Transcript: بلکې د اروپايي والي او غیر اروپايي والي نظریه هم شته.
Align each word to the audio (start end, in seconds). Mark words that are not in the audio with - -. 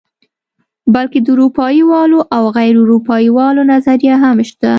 بلکې 0.93 1.19
د 1.23 1.27
اروپايي 1.33 1.81
والي 1.91 2.19
او 2.35 2.43
غیر 2.57 2.75
اروپايي 2.83 3.29
والي 3.37 3.61
نظریه 3.71 4.15
هم 4.23 4.37
شته. 4.49 4.69